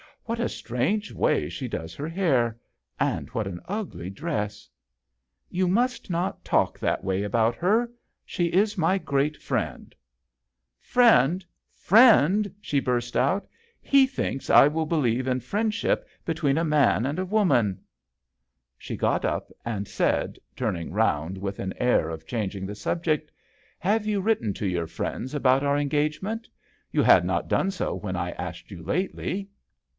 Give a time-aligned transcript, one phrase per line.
[0.31, 2.57] "What a strange way she does her hair;
[2.99, 4.67] and what an ugly dress!""
[5.49, 7.91] You must not talk that way about her
[8.25, 9.93] she is my great friend.""
[10.79, 11.45] Friend!
[11.75, 13.45] friend!" she burst out."
[13.93, 17.75] He thinks I will believe in friendship between a man and a woman." JOHN SHERMAN.
[17.75, 17.81] 8 1
[18.79, 23.29] She got up, and said, turning round with an air of changing the subject,"
[23.89, 26.47] Have you written to your friends about our engage ment?
[26.91, 29.49] You had not done so when I asked you lately."